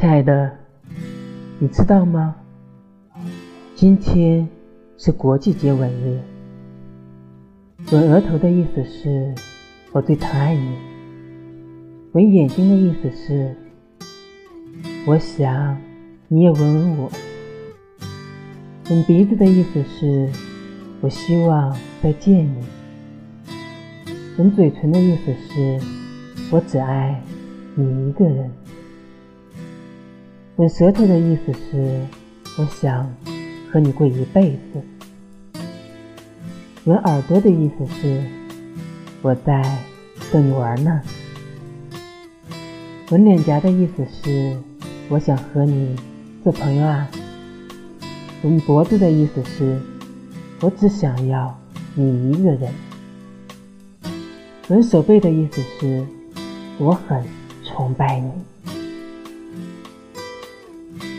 [0.00, 0.56] 亲爱的，
[1.58, 2.36] 你知道吗？
[3.74, 4.48] 今天
[4.96, 6.20] 是国际接吻日。
[7.90, 9.34] 吻额头的意思是
[9.90, 10.76] 我最疼爱你。
[12.12, 13.56] 吻眼睛的意思是
[15.04, 15.76] 我想
[16.28, 17.10] 你也吻吻我。
[18.90, 20.30] 吻鼻子的意思是
[21.00, 22.64] 我希望再见你。
[24.38, 25.80] 吻嘴唇的意思是
[26.52, 27.20] 我只爱
[27.74, 28.48] 你一个人。
[30.58, 32.04] 吻舌头的意思是，
[32.58, 33.08] 我想
[33.70, 34.82] 和你过一辈子。
[36.82, 38.24] 吻耳朵的意思是，
[39.22, 39.62] 我在
[40.32, 41.00] 逗你玩呢。
[43.12, 44.58] 吻脸颊的意思是，
[45.08, 45.94] 我想和你
[46.42, 47.08] 做朋友啊。
[48.42, 49.80] 吻脖子的意思是，
[50.60, 51.56] 我只想要
[51.94, 52.72] 你一个人。
[54.66, 56.04] 吻手背的意思是，
[56.78, 57.22] 我很
[57.62, 58.28] 崇拜你。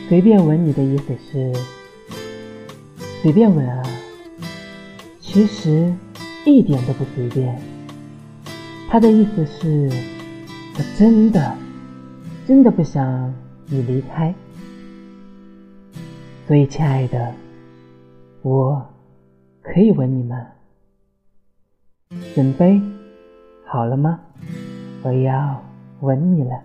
[0.09, 1.53] 随便吻你的意思是
[3.21, 3.83] 随便吻啊，
[5.19, 5.93] 其实
[6.47, 7.61] 一点都不随便。
[8.89, 9.88] 他的意思是，
[10.75, 11.55] 我真的
[12.47, 13.31] 真的不想
[13.67, 14.33] 你离开。
[16.47, 17.31] 所以，亲爱的，
[18.41, 18.83] 我
[19.61, 20.44] 可以吻你吗？
[22.33, 22.81] 准备
[23.63, 24.19] 好了吗？
[25.03, 25.63] 我要
[25.99, 26.63] 吻你了。